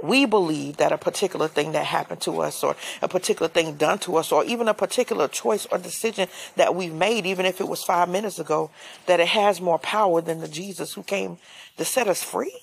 we 0.01 0.25
believe 0.25 0.77
that 0.77 0.91
a 0.91 0.97
particular 0.97 1.47
thing 1.47 1.71
that 1.71 1.85
happened 1.85 2.21
to 2.21 2.41
us 2.41 2.63
or 2.63 2.75
a 3.01 3.07
particular 3.07 3.47
thing 3.47 3.75
done 3.75 3.99
to 3.99 4.15
us 4.17 4.31
or 4.31 4.43
even 4.45 4.67
a 4.67 4.73
particular 4.73 5.27
choice 5.27 5.65
or 5.71 5.77
decision 5.77 6.29
that 6.55 6.75
we've 6.75 6.93
made, 6.93 7.25
even 7.25 7.45
if 7.45 7.59
it 7.59 7.67
was 7.67 7.83
five 7.83 8.07
minutes 8.07 8.39
ago, 8.39 8.69
that 9.07 9.19
it 9.19 9.27
has 9.27 9.59
more 9.59 9.79
power 9.79 10.21
than 10.21 10.39
the 10.39 10.47
Jesus 10.47 10.93
who 10.93 11.03
came 11.03 11.37
to 11.77 11.85
set 11.85 12.07
us 12.07 12.23
free. 12.23 12.53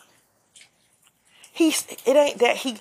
He's, 1.55 1.87
it 2.05 2.17
ain't 2.17 2.41
that 2.41 2.57
he 2.57 2.79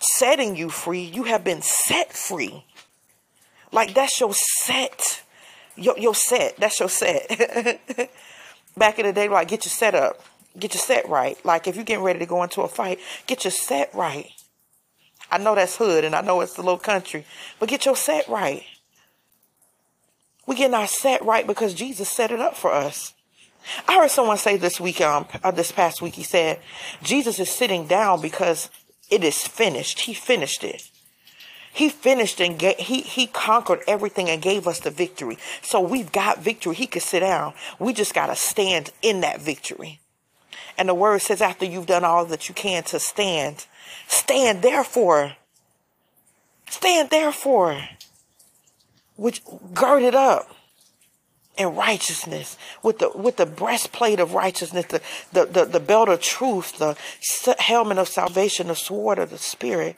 setting 0.00 0.56
you 0.56 0.70
free. 0.70 1.02
You 1.02 1.24
have 1.24 1.44
been 1.44 1.60
set 1.60 2.10
free. 2.10 2.64
Like 3.70 3.92
that's 3.92 4.18
your 4.18 4.32
set. 4.32 5.22
Your, 5.76 5.98
your 5.98 6.14
set. 6.14 6.56
That's 6.56 6.80
your 6.80 6.88
set. 6.88 7.28
Back 8.78 8.98
in 8.98 9.04
the 9.04 9.12
day, 9.12 9.28
like 9.28 9.48
get 9.48 9.66
your 9.66 9.70
set 9.70 9.94
up. 9.94 10.24
Get 10.58 10.72
your 10.72 10.80
set 10.80 11.06
right. 11.06 11.36
Like 11.44 11.68
if 11.68 11.76
you're 11.76 11.84
getting 11.84 12.02
ready 12.02 12.18
to 12.18 12.26
go 12.26 12.42
into 12.42 12.62
a 12.62 12.68
fight, 12.68 12.98
get 13.26 13.44
your 13.44 13.50
set 13.50 13.94
right. 13.94 14.30
I 15.30 15.36
know 15.36 15.54
that's 15.54 15.76
hood 15.76 16.04
and 16.04 16.14
I 16.14 16.22
know 16.22 16.40
it's 16.40 16.54
the 16.54 16.62
little 16.62 16.78
country, 16.78 17.26
but 17.60 17.68
get 17.68 17.84
your 17.84 17.96
set 17.96 18.26
right. 18.26 18.64
We 20.46 20.56
getting 20.56 20.74
our 20.74 20.86
set 20.86 21.22
right 21.22 21.46
because 21.46 21.74
Jesus 21.74 22.08
set 22.08 22.30
it 22.30 22.40
up 22.40 22.56
for 22.56 22.72
us. 22.72 23.12
I 23.86 23.96
heard 23.96 24.10
someone 24.10 24.38
say 24.38 24.56
this 24.56 24.80
week, 24.80 25.00
um, 25.00 25.26
uh, 25.42 25.50
this 25.50 25.72
past 25.72 26.02
week, 26.02 26.14
he 26.14 26.22
said, 26.22 26.60
Jesus 27.02 27.38
is 27.38 27.50
sitting 27.50 27.86
down 27.86 28.20
because 28.20 28.70
it 29.10 29.24
is 29.24 29.46
finished. 29.46 30.00
He 30.00 30.14
finished 30.14 30.64
it. 30.64 30.82
He 31.72 31.88
finished 31.88 32.40
and 32.40 32.60
he, 32.60 33.00
he 33.00 33.26
conquered 33.26 33.80
everything 33.86 34.28
and 34.28 34.42
gave 34.42 34.66
us 34.66 34.80
the 34.80 34.90
victory. 34.90 35.38
So 35.62 35.80
we've 35.80 36.12
got 36.12 36.42
victory. 36.42 36.74
He 36.74 36.86
could 36.86 37.02
sit 37.02 37.20
down. 37.20 37.54
We 37.78 37.94
just 37.94 38.14
got 38.14 38.26
to 38.26 38.36
stand 38.36 38.90
in 39.00 39.20
that 39.20 39.40
victory. 39.40 40.00
And 40.76 40.88
the 40.88 40.94
word 40.94 41.22
says, 41.22 41.40
after 41.40 41.64
you've 41.64 41.86
done 41.86 42.04
all 42.04 42.26
that 42.26 42.48
you 42.48 42.54
can 42.54 42.82
to 42.84 42.98
stand, 42.98 43.66
stand 44.06 44.62
therefore. 44.62 45.36
Stand 46.68 47.10
therefore. 47.10 47.80
Which 49.16 49.42
gird 49.72 50.02
it 50.02 50.14
up 50.14 50.54
in 51.56 51.74
righteousness 51.74 52.56
with 52.82 52.98
the 52.98 53.10
with 53.10 53.36
the 53.36 53.46
breastplate 53.46 54.20
of 54.20 54.34
righteousness 54.34 54.86
the, 54.86 55.02
the 55.32 55.44
the, 55.46 55.64
the 55.66 55.80
belt 55.80 56.08
of 56.08 56.20
truth 56.20 56.78
the 56.78 56.96
helmet 57.58 57.98
of 57.98 58.08
salvation 58.08 58.68
the 58.68 58.74
sword 58.74 59.18
of 59.18 59.30
the 59.30 59.38
spirit 59.38 59.96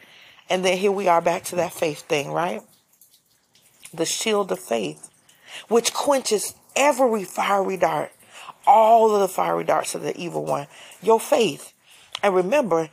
and 0.50 0.64
then 0.64 0.76
here 0.76 0.92
we 0.92 1.06
are 1.06 1.20
back 1.20 1.44
to 1.44 1.56
that 1.56 1.72
faith 1.72 2.00
thing 2.02 2.32
right 2.32 2.62
the 3.92 4.04
shield 4.04 4.50
of 4.50 4.58
faith 4.58 5.10
which 5.68 5.92
quenches 5.92 6.54
every 6.74 7.22
fiery 7.22 7.76
dart 7.76 8.10
all 8.66 9.14
of 9.14 9.20
the 9.20 9.28
fiery 9.28 9.64
darts 9.64 9.94
of 9.94 10.02
the 10.02 10.16
evil 10.16 10.44
one. 10.44 10.66
Your 11.02 11.20
faith. 11.20 11.72
And 12.22 12.34
remember, 12.34 12.88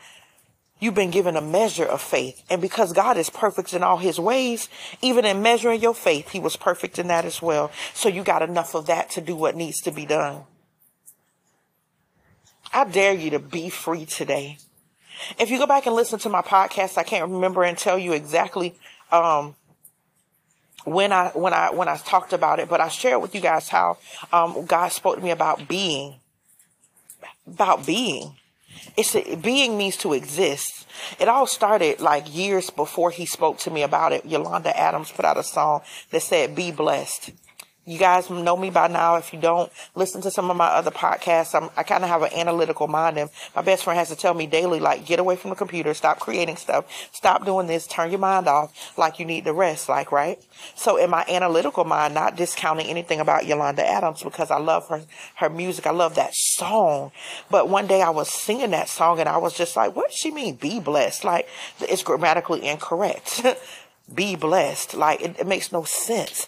you've 0.81 0.95
been 0.95 1.11
given 1.11 1.37
a 1.37 1.41
measure 1.41 1.85
of 1.85 2.01
faith. 2.01 2.43
And 2.49 2.61
because 2.61 2.91
God 2.91 3.15
is 3.15 3.29
perfect 3.29 3.73
in 3.73 3.83
all 3.83 3.97
his 3.97 4.19
ways, 4.19 4.67
even 5.01 5.23
in 5.23 5.41
measuring 5.41 5.79
your 5.79 5.95
faith, 5.95 6.29
he 6.29 6.39
was 6.39 6.57
perfect 6.57 6.99
in 6.99 7.07
that 7.07 7.23
as 7.23 7.41
well. 7.41 7.71
So 7.93 8.09
you 8.09 8.23
got 8.23 8.41
enough 8.41 8.75
of 8.75 8.87
that 8.87 9.09
to 9.11 9.21
do 9.21 9.37
what 9.37 9.55
needs 9.55 9.79
to 9.81 9.91
be 9.91 10.05
done. 10.05 10.41
I 12.73 12.83
dare 12.85 13.13
you 13.13 13.29
to 13.29 13.39
be 13.39 13.69
free 13.69 14.05
today. 14.05 14.57
If 15.37 15.51
you 15.51 15.59
go 15.59 15.67
back 15.67 15.85
and 15.85 15.95
listen 15.95 16.19
to 16.19 16.29
my 16.29 16.41
podcast, 16.41 16.97
I 16.97 17.03
can't 17.03 17.29
remember 17.29 17.63
and 17.63 17.77
tell 17.77 17.99
you 17.99 18.13
exactly, 18.13 18.75
um, 19.11 19.55
when 20.83 21.11
I 21.11 21.27
when 21.29 21.53
I 21.53 21.69
when 21.69 21.87
I 21.87 21.97
talked 21.97 22.33
about 22.33 22.59
it, 22.59 22.67
but 22.67 22.81
I 22.81 22.87
shared 22.87 23.21
with 23.21 23.35
you 23.35 23.41
guys 23.41 23.69
how 23.69 23.99
um, 24.33 24.65
God 24.65 24.91
spoke 24.91 25.17
to 25.17 25.21
me 25.21 25.29
about 25.29 25.67
being, 25.67 26.15
about 27.45 27.85
being. 27.85 28.35
It's 28.97 29.15
a, 29.15 29.35
being 29.35 29.77
means 29.77 29.97
to 29.97 30.13
exist. 30.13 30.87
It 31.19 31.27
all 31.27 31.47
started 31.47 31.99
like 31.99 32.33
years 32.33 32.69
before 32.69 33.11
He 33.11 33.25
spoke 33.25 33.57
to 33.59 33.71
me 33.71 33.83
about 33.83 34.13
it. 34.13 34.25
Yolanda 34.25 34.77
Adams 34.77 35.11
put 35.11 35.25
out 35.25 35.37
a 35.37 35.43
song 35.43 35.81
that 36.11 36.21
said, 36.21 36.55
"Be 36.55 36.71
blessed." 36.71 37.31
You 37.91 37.97
guys 37.97 38.29
know 38.29 38.55
me 38.55 38.69
by 38.69 38.87
now. 38.87 39.17
If 39.17 39.33
you 39.33 39.39
don't 39.41 39.69
listen 39.95 40.21
to 40.21 40.31
some 40.31 40.49
of 40.49 40.55
my 40.55 40.67
other 40.67 40.91
podcasts, 40.91 41.53
I'm, 41.53 41.69
i 41.75 41.83
kind 41.83 42.05
of 42.05 42.09
have 42.09 42.21
an 42.21 42.31
analytical 42.33 42.87
mind 42.87 43.17
and 43.17 43.29
my 43.53 43.61
best 43.61 43.83
friend 43.83 43.99
has 43.99 44.07
to 44.07 44.15
tell 44.15 44.33
me 44.33 44.47
daily, 44.47 44.79
like, 44.79 45.05
get 45.05 45.19
away 45.19 45.35
from 45.35 45.49
the 45.49 45.57
computer, 45.57 45.93
stop 45.93 46.17
creating 46.17 46.55
stuff, 46.55 46.85
stop 47.11 47.43
doing 47.43 47.67
this, 47.67 47.85
turn 47.87 48.09
your 48.09 48.21
mind 48.21 48.47
off, 48.47 48.97
like 48.97 49.19
you 49.19 49.25
need 49.25 49.43
the 49.43 49.51
rest, 49.51 49.89
like, 49.89 50.09
right? 50.13 50.41
So 50.73 50.95
in 50.95 51.09
my 51.09 51.25
analytical 51.27 51.83
mind, 51.83 52.13
not 52.13 52.37
discounting 52.37 52.87
anything 52.87 53.19
about 53.19 53.45
Yolanda 53.45 53.85
Adams 53.85 54.23
because 54.23 54.51
I 54.51 54.57
love 54.57 54.87
her, 54.87 55.01
her 55.35 55.49
music. 55.49 55.85
I 55.85 55.91
love 55.91 56.15
that 56.15 56.33
song. 56.33 57.11
But 57.49 57.67
one 57.67 57.87
day 57.87 58.01
I 58.01 58.11
was 58.11 58.29
singing 58.29 58.71
that 58.71 58.87
song 58.87 59.19
and 59.19 59.27
I 59.27 59.35
was 59.35 59.53
just 59.53 59.75
like, 59.75 59.97
what 59.97 60.11
does 60.11 60.17
she 60.17 60.31
mean? 60.31 60.55
Be 60.55 60.79
blessed. 60.79 61.25
Like, 61.25 61.49
it's 61.81 62.03
grammatically 62.03 62.65
incorrect. 62.65 63.45
Be 64.15 64.37
blessed. 64.37 64.93
Like, 64.93 65.21
it, 65.21 65.39
it 65.41 65.47
makes 65.47 65.73
no 65.73 65.83
sense. 65.83 66.47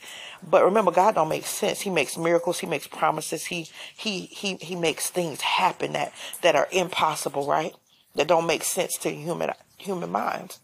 But 0.49 0.65
remember, 0.65 0.91
God 0.91 1.15
don't 1.15 1.29
make 1.29 1.45
sense. 1.45 1.81
He 1.81 1.89
makes 1.89 2.17
miracles. 2.17 2.59
He 2.59 2.67
makes 2.67 2.87
promises. 2.87 3.45
He, 3.45 3.67
he, 3.95 4.21
he, 4.21 4.55
he 4.55 4.75
makes 4.75 5.09
things 5.09 5.41
happen 5.41 5.93
that, 5.93 6.13
that 6.41 6.55
are 6.55 6.67
impossible, 6.71 7.47
right? 7.47 7.73
That 8.15 8.27
don't 8.27 8.45
make 8.45 8.63
sense 8.63 8.97
to 8.99 9.09
human, 9.09 9.51
human 9.77 10.11
minds. 10.11 10.59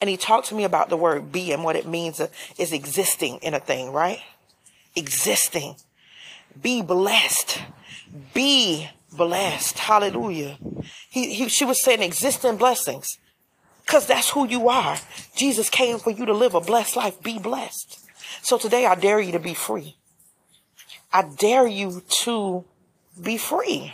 And 0.00 0.08
he 0.08 0.16
talked 0.16 0.48
to 0.48 0.54
me 0.54 0.64
about 0.64 0.88
the 0.88 0.96
word 0.96 1.32
be 1.32 1.52
and 1.52 1.64
what 1.64 1.76
it 1.76 1.86
means 1.86 2.20
is 2.58 2.72
existing 2.72 3.38
in 3.42 3.54
a 3.54 3.60
thing, 3.60 3.92
right? 3.92 4.20
Existing. 4.94 5.76
Be 6.60 6.82
blessed. 6.82 7.60
Be 8.34 8.88
blessed. 9.12 9.78
Hallelujah. 9.78 10.58
He, 11.08 11.34
he, 11.34 11.48
she 11.48 11.64
was 11.64 11.82
saying 11.82 12.02
existing 12.02 12.56
blessings 12.56 13.18
because 13.84 14.06
that's 14.06 14.30
who 14.30 14.46
you 14.46 14.68
are. 14.68 14.98
Jesus 15.34 15.68
came 15.68 15.98
for 15.98 16.10
you 16.10 16.26
to 16.26 16.32
live 16.32 16.54
a 16.54 16.60
blessed 16.60 16.96
life. 16.96 17.20
Be 17.22 17.38
blessed. 17.38 18.09
So 18.42 18.58
today 18.58 18.86
I 18.86 18.94
dare 18.94 19.20
you 19.20 19.32
to 19.32 19.38
be 19.38 19.54
free. 19.54 19.96
I 21.12 21.22
dare 21.22 21.66
you 21.66 22.02
to 22.22 22.64
be 23.20 23.36
free. 23.36 23.92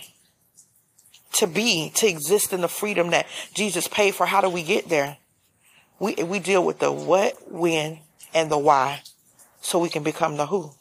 To 1.35 1.47
be, 1.47 1.91
to 1.97 2.09
exist 2.09 2.53
in 2.53 2.63
the 2.63 2.69
freedom 2.69 3.11
that 3.11 3.27
Jesus 3.55 3.89
paid 3.89 4.15
for. 4.15 4.27
How 4.27 4.41
do 4.41 4.49
we 4.49 4.63
get 4.63 4.89
there? 4.89 5.19
We, 5.99 6.15
we 6.15 6.39
deal 6.39 6.65
with 6.65 6.79
the 6.79 6.93
what, 6.93 7.51
when, 7.51 8.01
and 8.35 8.51
the 8.51 8.59
why 8.59 9.03
so 9.61 9.79
we 9.79 9.89
can 9.89 10.03
become 10.03 10.37
the 10.37 10.47
who. 10.47 10.73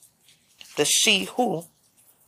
The 0.77 0.85
she 0.85 1.25
who 1.25 1.65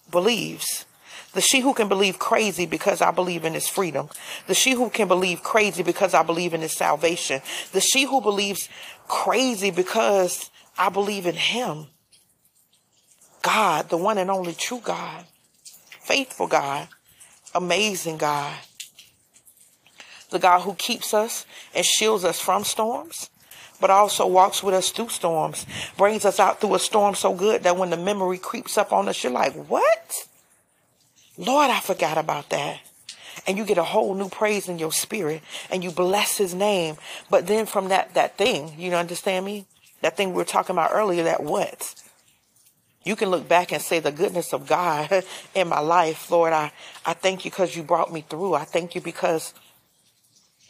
believes. 0.09 0.85
The 1.33 1.41
she 1.41 1.59
who 1.59 1.73
can 1.73 1.87
believe 1.87 2.17
crazy 2.17 2.65
because 2.65 3.01
I 3.01 3.11
believe 3.11 3.45
in 3.45 3.53
his 3.53 3.67
freedom. 3.67 4.09
The 4.47 4.55
she 4.55 4.71
who 4.71 4.89
can 4.89 5.07
believe 5.07 5.43
crazy 5.43 5.83
because 5.83 6.13
I 6.13 6.23
believe 6.23 6.53
in 6.53 6.61
his 6.61 6.73
salvation. 6.73 7.41
The 7.73 7.81
she 7.81 8.05
who 8.05 8.21
believes 8.21 8.69
crazy 9.07 9.69
because 9.69 10.49
I 10.77 10.89
believe 10.89 11.25
in 11.25 11.35
him. 11.35 11.87
God, 13.41 13.89
the 13.89 13.97
one 13.97 14.17
and 14.17 14.29
only 14.29 14.53
true 14.53 14.81
God, 14.83 15.25
faithful 16.01 16.47
God, 16.47 16.87
amazing 17.55 18.17
God, 18.17 18.55
the 20.29 20.39
God 20.39 20.61
who 20.61 20.73
keeps 20.73 21.13
us 21.13 21.45
and 21.73 21.85
shields 21.85 22.23
us 22.23 22.39
from 22.39 22.63
storms, 22.63 23.29
but 23.79 23.89
also 23.89 24.27
walks 24.27 24.61
with 24.61 24.73
us 24.73 24.89
through 24.89 25.09
storms, 25.09 25.65
brings 25.97 26.25
us 26.25 26.39
out 26.39 26.59
through 26.59 26.75
a 26.75 26.79
storm 26.79 27.15
so 27.15 27.33
good 27.33 27.63
that 27.63 27.77
when 27.77 27.89
the 27.89 27.97
memory 27.97 28.37
creeps 28.37 28.77
up 28.77 28.91
on 28.91 29.07
us, 29.07 29.23
you're 29.23 29.31
like, 29.31 29.53
what? 29.67 30.27
Lord, 31.37 31.69
I 31.69 31.79
forgot 31.79 32.17
about 32.17 32.49
that. 32.49 32.79
And 33.45 33.57
you 33.57 33.63
get 33.63 33.77
a 33.77 33.83
whole 33.83 34.13
new 34.13 34.27
praise 34.27 34.67
in 34.67 34.79
your 34.79 34.91
spirit 34.91 35.41
and 35.71 35.83
you 35.83 35.91
bless 35.91 36.37
his 36.37 36.53
name. 36.53 36.97
But 37.29 37.47
then 37.47 37.65
from 37.65 37.89
that, 37.89 38.13
that 38.15 38.37
thing, 38.37 38.73
you 38.77 38.93
understand 38.93 39.45
me? 39.45 39.67
That 40.01 40.17
thing 40.17 40.29
we 40.29 40.35
were 40.35 40.45
talking 40.45 40.75
about 40.75 40.91
earlier, 40.93 41.23
that 41.23 41.43
what? 41.43 41.95
You 43.03 43.15
can 43.15 43.29
look 43.29 43.47
back 43.47 43.71
and 43.71 43.81
say 43.81 43.99
the 43.99 44.11
goodness 44.11 44.53
of 44.53 44.67
God 44.67 45.23
in 45.55 45.69
my 45.69 45.79
life. 45.79 46.29
Lord, 46.29 46.53
I, 46.53 46.71
I 47.05 47.13
thank 47.13 47.45
you 47.45 47.51
because 47.51 47.75
you 47.75 47.83
brought 47.83 48.11
me 48.11 48.21
through. 48.21 48.53
I 48.53 48.65
thank 48.65 48.95
you 48.95 49.01
because 49.01 49.53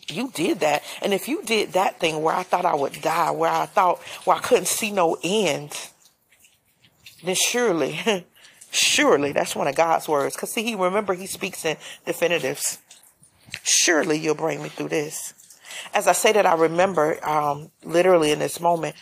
you 0.07 0.29
did 0.33 0.59
that. 0.59 0.83
And 1.01 1.13
if 1.13 1.27
you 1.27 1.41
did 1.43 1.73
that 1.73 1.99
thing 1.99 2.21
where 2.21 2.35
I 2.35 2.43
thought 2.43 2.65
I 2.65 2.75
would 2.75 3.01
die, 3.01 3.31
where 3.31 3.51
I 3.51 3.65
thought, 3.65 3.99
where 4.25 4.37
I 4.37 4.39
couldn't 4.39 4.67
see 4.67 4.91
no 4.91 5.17
end, 5.23 5.75
then 7.23 7.35
surely, 7.35 7.99
surely 8.71 9.31
that's 9.31 9.55
one 9.55 9.67
of 9.67 9.75
God's 9.75 10.07
words. 10.07 10.35
Cause 10.35 10.51
see, 10.51 10.63
he 10.63 10.75
remember 10.75 11.13
he 11.13 11.27
speaks 11.27 11.65
in 11.65 11.77
definitives. 12.05 12.79
Surely 13.63 14.17
you'll 14.17 14.35
bring 14.35 14.61
me 14.61 14.69
through 14.69 14.89
this. 14.89 15.33
As 15.93 16.07
I 16.07 16.13
say 16.13 16.31
that, 16.33 16.45
I 16.45 16.55
remember, 16.55 17.23
um, 17.27 17.71
literally 17.83 18.31
in 18.31 18.39
this 18.39 18.59
moment, 18.59 18.95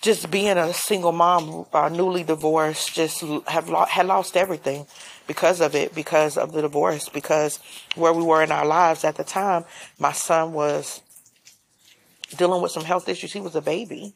just 0.00 0.30
being 0.30 0.58
a 0.58 0.72
single 0.74 1.12
mom, 1.12 1.66
uh, 1.72 1.88
newly 1.88 2.24
divorced, 2.24 2.92
just 2.94 3.20
have 3.46 3.68
lo- 3.68 3.84
had 3.84 4.06
lost 4.06 4.36
everything 4.36 4.86
because 5.26 5.60
of 5.60 5.74
it, 5.76 5.94
because 5.94 6.36
of 6.36 6.52
the 6.52 6.60
divorce, 6.60 7.08
because 7.08 7.60
where 7.94 8.12
we 8.12 8.22
were 8.22 8.42
in 8.42 8.50
our 8.50 8.66
lives 8.66 9.04
at 9.04 9.16
the 9.16 9.24
time, 9.24 9.64
my 9.98 10.12
son 10.12 10.52
was 10.52 11.00
dealing 12.36 12.60
with 12.60 12.72
some 12.72 12.84
health 12.84 13.08
issues. 13.08 13.32
He 13.32 13.40
was 13.40 13.54
a 13.54 13.62
baby. 13.62 14.14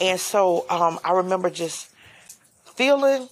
And 0.00 0.20
so, 0.20 0.64
um, 0.70 1.00
I 1.04 1.12
remember 1.12 1.50
just 1.50 1.90
feeling 2.76 3.28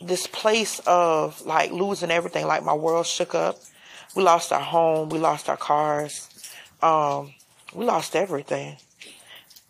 this 0.00 0.26
place 0.26 0.80
of 0.86 1.44
like 1.44 1.72
losing 1.72 2.10
everything, 2.10 2.46
like 2.46 2.64
my 2.64 2.74
world 2.74 3.06
shook 3.06 3.34
up. 3.34 3.58
We 4.14 4.22
lost 4.22 4.52
our 4.52 4.60
home. 4.60 5.10
We 5.10 5.18
lost 5.18 5.48
our 5.48 5.56
cars. 5.56 6.28
Um, 6.82 7.34
we 7.74 7.84
lost 7.84 8.16
everything 8.16 8.76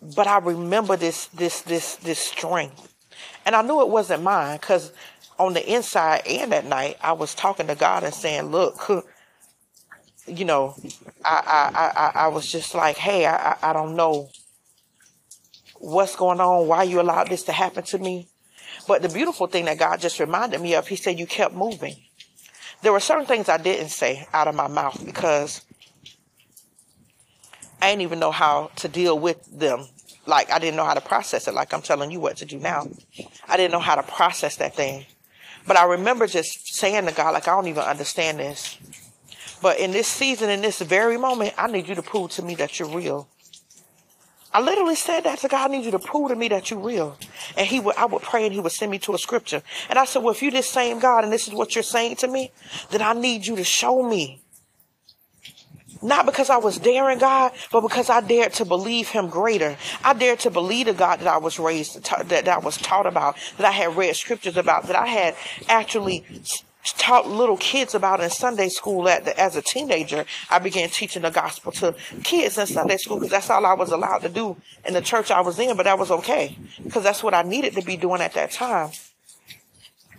but 0.01 0.27
I 0.27 0.37
remember 0.37 0.95
this 0.95 1.27
this 1.27 1.61
this 1.61 1.95
this 1.97 2.19
strength, 2.19 2.93
and 3.45 3.55
I 3.55 3.61
knew 3.61 3.81
it 3.81 3.89
wasn't 3.89 4.23
mine 4.23 4.57
because 4.57 4.91
on 5.37 5.53
the 5.53 5.73
inside 5.73 6.25
and 6.27 6.53
at 6.53 6.65
night 6.65 6.97
I 7.01 7.13
was 7.13 7.35
talking 7.35 7.67
to 7.67 7.75
God 7.75 8.03
and 8.03 8.13
saying, 8.13 8.43
"Look, 8.43 8.87
you 10.27 10.45
know, 10.45 10.75
I 11.23 11.71
I 11.73 12.21
I, 12.21 12.25
I 12.25 12.27
was 12.27 12.49
just 12.49 12.73
like, 12.75 12.97
hey, 12.97 13.25
I 13.25 13.57
I 13.61 13.73
don't 13.73 13.95
know 13.95 14.29
what's 15.75 16.15
going 16.15 16.39
on, 16.39 16.67
why 16.67 16.83
you 16.83 17.01
allowed 17.01 17.29
this 17.29 17.43
to 17.43 17.51
happen 17.51 17.83
to 17.85 17.97
me." 17.97 18.27
But 18.87 19.01
the 19.01 19.09
beautiful 19.09 19.47
thing 19.47 19.65
that 19.65 19.77
God 19.77 19.99
just 19.99 20.19
reminded 20.19 20.61
me 20.61 20.75
of, 20.75 20.87
He 20.87 20.95
said, 20.95 21.19
"You 21.19 21.27
kept 21.27 21.53
moving." 21.53 21.95
There 22.81 22.93
were 22.93 23.01
certain 23.01 23.25
things 23.25 23.49
I 23.49 23.57
didn't 23.57 23.89
say 23.89 24.25
out 24.31 24.47
of 24.47 24.55
my 24.55 24.67
mouth 24.69 25.05
because 25.05 25.61
I 27.81 27.89
didn't 27.89 28.01
even 28.01 28.19
know 28.19 28.31
how 28.31 28.71
to 28.77 28.87
deal 28.87 29.17
with 29.17 29.45
them. 29.57 29.87
Like 30.25 30.51
I 30.51 30.59
didn't 30.59 30.75
know 30.75 30.85
how 30.85 30.93
to 30.93 31.01
process 31.01 31.47
it. 31.47 31.53
Like 31.53 31.73
I'm 31.73 31.81
telling 31.81 32.11
you 32.11 32.19
what 32.19 32.37
to 32.37 32.45
do 32.45 32.59
now. 32.59 32.87
I 33.47 33.57
didn't 33.57 33.71
know 33.71 33.79
how 33.79 33.95
to 33.95 34.03
process 34.03 34.57
that 34.57 34.75
thing. 34.75 35.05
But 35.67 35.77
I 35.77 35.85
remember 35.85 36.27
just 36.27 36.75
saying 36.75 37.05
to 37.05 37.11
God, 37.11 37.33
like, 37.33 37.47
I 37.47 37.51
don't 37.51 37.67
even 37.67 37.83
understand 37.83 38.39
this. 38.39 38.77
But 39.61 39.77
in 39.79 39.91
this 39.91 40.07
season, 40.07 40.49
in 40.49 40.61
this 40.61 40.79
very 40.79 41.17
moment, 41.17 41.53
I 41.57 41.67
need 41.67 41.87
you 41.87 41.95
to 41.95 42.01
prove 42.01 42.31
to 42.31 42.41
me 42.41 42.55
that 42.55 42.79
you're 42.79 42.89
real. 42.89 43.27
I 44.51 44.61
literally 44.61 44.95
said 44.95 45.25
that 45.25 45.39
to 45.39 45.47
God. 45.47 45.69
I 45.69 45.73
need 45.75 45.85
you 45.85 45.91
to 45.91 45.99
prove 45.99 46.29
to 46.29 46.35
me 46.35 46.47
that 46.47 46.71
you're 46.71 46.79
real. 46.79 47.17
And 47.55 47.67
he 47.67 47.79
would, 47.79 47.95
I 47.97 48.05
would 48.05 48.23
pray 48.23 48.45
and 48.45 48.53
he 48.53 48.59
would 48.59 48.71
send 48.71 48.89
me 48.89 48.97
to 48.99 49.13
a 49.13 49.17
scripture. 49.19 49.61
And 49.89 49.99
I 49.99 50.05
said, 50.05 50.23
well, 50.23 50.33
if 50.33 50.41
you're 50.41 50.51
this 50.51 50.69
same 50.69 50.99
God 50.99 51.23
and 51.23 51.31
this 51.31 51.47
is 51.47 51.53
what 51.53 51.75
you're 51.75 51.83
saying 51.83 52.15
to 52.17 52.27
me, 52.27 52.51
then 52.89 53.01
I 53.01 53.13
need 53.13 53.45
you 53.45 53.55
to 53.57 53.63
show 53.63 54.01
me 54.01 54.41
not 56.01 56.25
because 56.25 56.49
I 56.49 56.57
was 56.57 56.77
daring 56.77 57.19
God, 57.19 57.51
but 57.71 57.81
because 57.81 58.09
I 58.09 58.21
dared 58.21 58.53
to 58.53 58.65
believe 58.65 59.09
him 59.09 59.27
greater. 59.27 59.77
I 60.03 60.13
dared 60.13 60.39
to 60.41 60.51
believe 60.51 60.85
the 60.85 60.93
God 60.93 61.19
that 61.19 61.27
I 61.27 61.37
was 61.37 61.59
raised, 61.59 62.03
that, 62.29 62.47
I 62.47 62.57
was 62.57 62.77
taught 62.77 63.05
about, 63.05 63.37
that 63.57 63.67
I 63.67 63.71
had 63.71 63.95
read 63.95 64.15
scriptures 64.15 64.57
about, 64.57 64.87
that 64.87 64.95
I 64.95 65.07
had 65.07 65.35
actually 65.67 66.25
taught 66.83 67.27
little 67.27 67.57
kids 67.57 67.93
about 67.93 68.21
in 68.21 68.29
Sunday 68.29 68.69
school 68.69 69.03
the, 69.03 69.39
as 69.39 69.55
a 69.55 69.61
teenager. 69.61 70.25
I 70.49 70.59
began 70.59 70.89
teaching 70.89 71.21
the 71.21 71.29
gospel 71.29 71.71
to 71.73 71.95
kids 72.23 72.57
in 72.57 72.67
Sunday 72.67 72.97
school 72.97 73.17
because 73.17 73.31
that's 73.31 73.49
all 73.49 73.65
I 73.65 73.73
was 73.73 73.91
allowed 73.91 74.19
to 74.19 74.29
do 74.29 74.55
in 74.85 74.93
the 74.93 75.01
church 75.01 75.31
I 75.31 75.41
was 75.41 75.59
in, 75.59 75.75
but 75.75 75.83
that 75.83 75.99
was 75.99 76.11
okay 76.11 76.57
because 76.83 77.03
that's 77.03 77.21
what 77.21 77.33
I 77.33 77.41
needed 77.43 77.73
to 77.75 77.81
be 77.81 77.97
doing 77.97 78.21
at 78.21 78.33
that 78.33 78.51
time. 78.51 78.91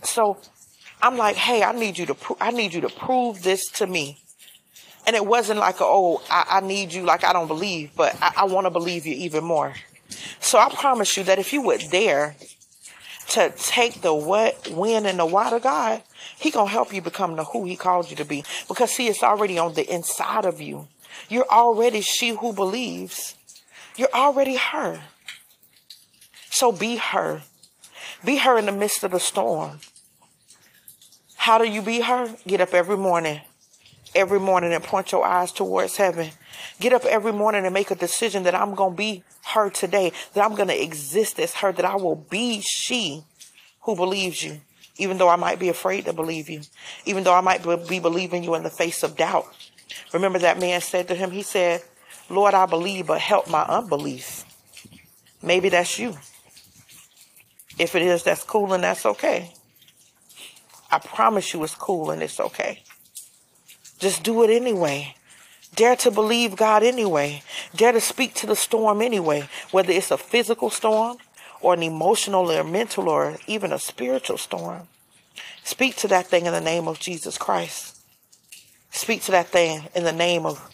So 0.03 0.37
I'm 1.01 1.17
like, 1.17 1.35
hey, 1.35 1.63
I 1.63 1.71
need 1.73 1.97
you 1.97 2.05
to, 2.07 2.15
pro- 2.15 2.37
I 2.39 2.51
need 2.51 2.73
you 2.73 2.81
to 2.81 2.89
prove 2.89 3.41
this 3.41 3.67
to 3.73 3.87
me. 3.87 4.20
And 5.07 5.15
it 5.15 5.25
wasn't 5.25 5.59
like, 5.59 5.77
oh, 5.79 6.21
I, 6.29 6.45
I 6.49 6.59
need 6.61 6.93
you 6.93 7.03
like 7.03 7.23
I 7.23 7.33
don't 7.33 7.47
believe, 7.47 7.91
but 7.95 8.15
I, 8.21 8.33
I 8.37 8.45
want 8.45 8.65
to 8.65 8.71
believe 8.71 9.05
you 9.05 9.15
even 9.15 9.43
more. 9.43 9.73
So 10.39 10.59
I 10.59 10.69
promise 10.69 11.17
you 11.17 11.23
that 11.23 11.39
if 11.39 11.53
you 11.53 11.61
would 11.61 11.81
dare, 11.91 12.35
to 13.31 13.49
take 13.57 14.01
the 14.01 14.13
what, 14.13 14.67
when, 14.69 15.05
and 15.05 15.17
the 15.17 15.25
why 15.25 15.49
to 15.49 15.59
God, 15.59 16.03
He 16.37 16.51
gonna 16.51 16.69
help 16.69 16.93
you 16.93 17.01
become 17.01 17.37
the 17.37 17.45
who 17.45 17.63
He 17.65 17.77
called 17.77 18.09
you 18.09 18.17
to 18.17 18.25
be. 18.25 18.43
Because 18.67 18.91
see, 18.91 19.07
it's 19.07 19.23
already 19.23 19.57
on 19.57 19.73
the 19.73 19.89
inside 19.89 20.45
of 20.45 20.59
you. 20.59 20.87
You're 21.29 21.49
already 21.49 22.01
she 22.01 22.29
who 22.29 22.51
believes. 22.51 23.35
You're 23.95 24.13
already 24.13 24.57
her. 24.57 25.01
So 26.49 26.73
be 26.73 26.97
her. 26.97 27.43
Be 28.25 28.37
her 28.37 28.57
in 28.57 28.65
the 28.65 28.71
midst 28.73 29.03
of 29.03 29.11
the 29.11 29.19
storm. 29.19 29.79
How 31.35 31.57
do 31.57 31.67
you 31.67 31.81
be 31.81 32.01
her? 32.01 32.35
Get 32.45 32.59
up 32.59 32.73
every 32.73 32.97
morning. 32.97 33.41
Every 34.13 34.39
morning 34.39 34.73
and 34.73 34.83
point 34.83 35.11
your 35.11 35.25
eyes 35.25 35.51
towards 35.51 35.95
heaven. 35.95 36.31
Get 36.79 36.93
up 36.93 37.05
every 37.05 37.31
morning 37.31 37.65
and 37.65 37.73
make 37.73 37.91
a 37.91 37.95
decision 37.95 38.43
that 38.43 38.55
I'm 38.55 38.75
going 38.75 38.91
to 38.91 38.97
be 38.97 39.23
her 39.53 39.69
today, 39.69 40.11
that 40.33 40.43
I'm 40.43 40.55
going 40.55 40.67
to 40.67 40.83
exist 40.83 41.39
as 41.39 41.55
her, 41.55 41.71
that 41.71 41.85
I 41.85 41.95
will 41.95 42.15
be 42.15 42.61
she 42.61 43.23
who 43.81 43.95
believes 43.95 44.43
you, 44.43 44.61
even 44.97 45.17
though 45.17 45.29
I 45.29 45.37
might 45.37 45.59
be 45.59 45.69
afraid 45.69 46.05
to 46.05 46.13
believe 46.13 46.49
you, 46.49 46.61
even 47.05 47.23
though 47.23 47.33
I 47.33 47.41
might 47.41 47.63
be 47.87 47.99
believing 47.99 48.43
you 48.43 48.55
in 48.55 48.63
the 48.63 48.69
face 48.69 49.01
of 49.03 49.15
doubt. 49.15 49.45
Remember 50.13 50.39
that 50.39 50.59
man 50.59 50.81
said 50.81 51.07
to 51.07 51.15
him, 51.15 51.31
he 51.31 51.41
said, 51.41 51.81
Lord, 52.29 52.53
I 52.53 52.65
believe, 52.65 53.07
but 53.07 53.19
help 53.19 53.49
my 53.49 53.63
unbelief. 53.63 54.45
Maybe 55.41 55.69
that's 55.69 55.97
you. 55.97 56.15
If 57.79 57.95
it 57.95 58.01
is, 58.01 58.23
that's 58.23 58.43
cool 58.43 58.73
and 58.73 58.83
that's 58.83 59.05
okay. 59.05 59.53
I 60.91 60.99
promise 60.99 61.53
you 61.53 61.63
it's 61.63 61.75
cool 61.75 62.11
and 62.11 62.21
it's 62.21 62.39
okay. 62.39 62.83
Just 64.01 64.23
do 64.23 64.43
it 64.43 64.49
anyway. 64.49 65.13
Dare 65.75 65.95
to 65.97 66.09
believe 66.09 66.55
God 66.55 66.81
anyway. 66.81 67.43
Dare 67.75 67.91
to 67.91 68.01
speak 68.01 68.33
to 68.35 68.47
the 68.47 68.55
storm 68.55 68.99
anyway, 68.99 69.47
whether 69.69 69.91
it's 69.91 70.09
a 70.09 70.17
physical 70.17 70.71
storm 70.71 71.17
or 71.61 71.75
an 71.75 71.83
emotional 71.83 72.51
or 72.51 72.63
mental 72.63 73.07
or 73.07 73.37
even 73.45 73.71
a 73.71 73.77
spiritual 73.77 74.39
storm. 74.39 74.87
Speak 75.63 75.95
to 75.97 76.07
that 76.07 76.25
thing 76.25 76.47
in 76.47 76.51
the 76.51 76.59
name 76.59 76.87
of 76.87 76.99
Jesus 76.99 77.37
Christ. 77.37 77.99
Speak 78.89 79.21
to 79.23 79.31
that 79.31 79.47
thing 79.49 79.83
in 79.93 80.03
the 80.03 80.11
name 80.11 80.47
of 80.47 80.67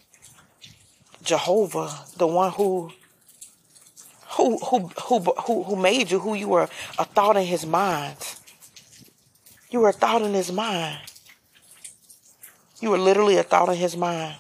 Jehovah, 1.21 1.91
the 2.15 2.27
one 2.27 2.51
who 2.53 2.91
who 4.37 4.57
who 4.57 4.87
who 5.05 5.63
who, 5.63 5.75
made 5.75 6.11
you 6.11 6.19
who 6.19 6.33
you 6.33 6.47
were 6.47 6.69
a 6.97 7.03
thought 7.03 7.35
in 7.35 7.45
his 7.45 7.65
mind. 7.65 8.37
You 9.69 9.81
were 9.81 9.89
a 9.89 9.93
thought 9.93 10.21
in 10.21 10.33
his 10.33 10.51
mind. 10.51 10.99
You 12.79 12.91
were 12.91 12.97
literally 12.97 13.37
a 13.37 13.43
thought 13.43 13.69
in 13.69 13.75
his 13.75 13.97
mind. 13.97 14.37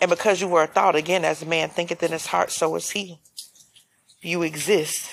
And 0.00 0.10
because 0.10 0.40
you 0.40 0.48
were 0.48 0.62
a 0.62 0.66
thought, 0.66 0.94
again, 0.96 1.24
as 1.24 1.42
a 1.42 1.46
man 1.46 1.68
thinketh 1.68 2.02
in 2.02 2.12
his 2.12 2.26
heart, 2.26 2.50
so 2.50 2.74
is 2.76 2.90
he. 2.90 3.18
You 4.20 4.42
exist. 4.42 5.10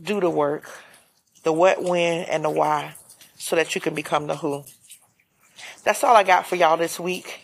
Do 0.00 0.20
the 0.20 0.30
work, 0.30 0.70
the 1.42 1.52
what, 1.52 1.82
when, 1.82 2.24
and 2.24 2.44
the 2.44 2.50
why, 2.50 2.94
so 3.36 3.56
that 3.56 3.74
you 3.74 3.80
can 3.80 3.94
become 3.94 4.26
the 4.26 4.36
who. 4.36 4.64
That's 5.84 6.02
all 6.02 6.16
I 6.16 6.22
got 6.22 6.46
for 6.46 6.56
y'all 6.56 6.76
this 6.76 6.98
week. 6.98 7.40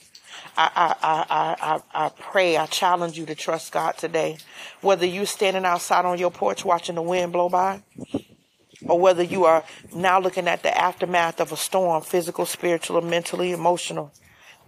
I, 0.56 0.70
I, 0.74 1.26
I, 1.30 1.80
I, 1.94 2.06
I 2.06 2.08
pray, 2.08 2.56
I 2.56 2.66
challenge 2.66 3.16
you 3.16 3.26
to 3.26 3.34
trust 3.34 3.70
God 3.70 3.96
today. 3.96 4.38
Whether 4.80 5.06
you're 5.06 5.26
standing 5.26 5.64
outside 5.64 6.04
on 6.04 6.18
your 6.18 6.30
porch 6.30 6.64
watching 6.64 6.96
the 6.96 7.02
wind 7.02 7.32
blow 7.32 7.48
by, 7.48 7.82
or 8.88 8.98
whether 8.98 9.22
you 9.22 9.44
are 9.44 9.62
now 9.94 10.18
looking 10.18 10.48
at 10.48 10.62
the 10.62 10.76
aftermath 10.76 11.40
of 11.40 11.52
a 11.52 11.56
storm, 11.56 12.02
physical, 12.02 12.46
spiritual, 12.46 12.96
or 12.96 13.02
mentally, 13.02 13.52
emotional. 13.52 14.12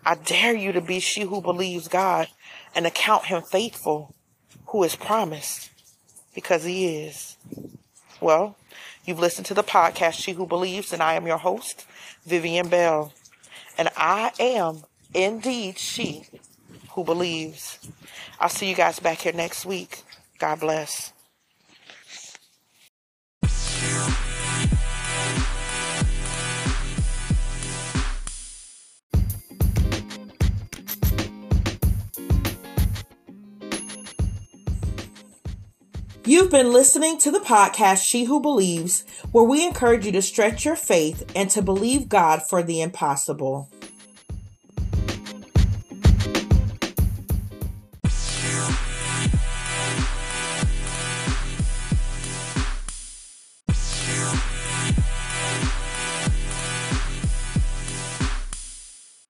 I 0.04 0.14
dare 0.14 0.54
you 0.54 0.72
to 0.72 0.80
be 0.80 1.00
she 1.00 1.22
who 1.22 1.40
believes 1.40 1.88
God 1.88 2.28
and 2.74 2.86
account 2.86 3.26
him 3.26 3.42
faithful 3.42 4.14
who 4.66 4.84
is 4.84 4.94
promised 4.94 5.70
because 6.34 6.64
he 6.64 7.04
is. 7.04 7.36
Well, 8.20 8.56
you've 9.04 9.18
listened 9.18 9.46
to 9.46 9.54
the 9.54 9.64
podcast, 9.64 10.14
She 10.14 10.32
Who 10.32 10.46
Believes, 10.46 10.92
and 10.92 11.02
I 11.02 11.14
am 11.14 11.26
your 11.26 11.38
host, 11.38 11.86
Vivian 12.24 12.68
Bell. 12.68 13.12
And 13.76 13.88
I 13.96 14.32
am 14.38 14.84
indeed 15.14 15.78
she 15.78 16.26
who 16.90 17.04
believes. 17.04 17.78
I'll 18.38 18.48
see 18.48 18.68
you 18.68 18.74
guys 18.74 19.00
back 19.00 19.18
here 19.18 19.32
next 19.32 19.64
week. 19.66 20.02
God 20.38 20.60
bless. 20.60 21.12
You've 36.30 36.52
been 36.52 36.72
listening 36.72 37.18
to 37.18 37.32
the 37.32 37.40
podcast 37.40 38.04
She 38.04 38.22
Who 38.22 38.38
Believes, 38.38 39.04
where 39.32 39.42
we 39.42 39.66
encourage 39.66 40.06
you 40.06 40.12
to 40.12 40.22
stretch 40.22 40.64
your 40.64 40.76
faith 40.76 41.28
and 41.34 41.50
to 41.50 41.60
believe 41.60 42.08
God 42.08 42.40
for 42.40 42.62
the 42.62 42.82
impossible. 42.82 43.68